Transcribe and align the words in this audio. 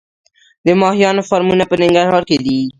د 0.65 0.67
ماهیانو 0.81 1.27
فارمونه 1.29 1.63
په 1.67 1.75
ننګرهار 1.81 2.23
کې 2.29 2.37
دي 2.45 2.57